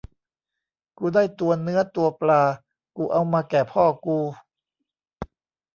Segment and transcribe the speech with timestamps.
[0.97, 2.41] กูได้ตัวเนื้อตัวปลา
[2.97, 4.19] กูเอามาแก่พ่อกู